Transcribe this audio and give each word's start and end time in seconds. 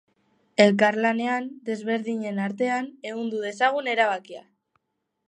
Elkarlanean, 0.63 1.49
desberdinen 1.69 2.41
artean, 2.47 2.87
ehundu 3.11 3.43
dezagun 3.45 3.91
erabakia! 3.95 4.43